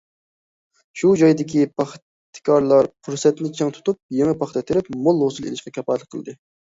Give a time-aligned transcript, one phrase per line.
[1.01, 6.37] شۇ جايدىكى پاختىكارلار پۇرسەتنى چىڭ تۇتۇپ، يېڭى پاختا تېرىپ، مول ھوسۇل ئېلىشقا كاپالەتلىك قىلدى.